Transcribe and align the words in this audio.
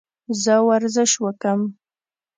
زه 0.43 0.53
ورزش 0.67 1.11
وکم؟ 1.23 1.59